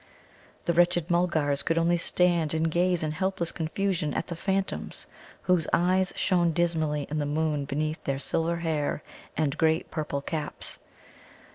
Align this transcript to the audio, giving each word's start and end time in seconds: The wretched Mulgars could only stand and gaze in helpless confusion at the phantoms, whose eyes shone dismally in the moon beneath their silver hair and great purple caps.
The 0.65 0.73
wretched 0.73 1.11
Mulgars 1.11 1.61
could 1.61 1.77
only 1.77 1.95
stand 1.97 2.55
and 2.55 2.71
gaze 2.71 3.03
in 3.03 3.11
helpless 3.11 3.51
confusion 3.51 4.15
at 4.15 4.25
the 4.25 4.35
phantoms, 4.35 5.05
whose 5.43 5.67
eyes 5.73 6.11
shone 6.15 6.53
dismally 6.53 7.05
in 7.11 7.19
the 7.19 7.27
moon 7.27 7.65
beneath 7.65 8.03
their 8.03 8.17
silver 8.17 8.55
hair 8.57 9.03
and 9.37 9.55
great 9.59 9.91
purple 9.91 10.21
caps. 10.21 10.79